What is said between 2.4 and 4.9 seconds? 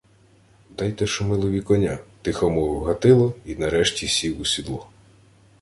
мовив Гатило й нарешті сів у сідло.